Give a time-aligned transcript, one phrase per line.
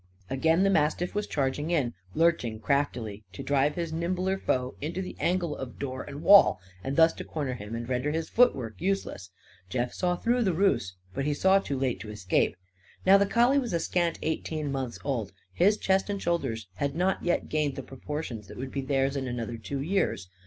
[0.31, 5.15] Again the mastiff was charging in; lurching craftily, to drive his nimbler foe into the
[5.19, 9.29] angle of door and wall, and thus to corner him and render his footwork useless.
[9.69, 12.55] Jeff saw through the ruse, but he saw too late to escape.
[13.05, 15.33] Now, the collie was a scant eighteen months old.
[15.53, 19.27] His chest and shoulders had not yet gained the proportions that would be theirs in
[19.27, 20.29] another two years.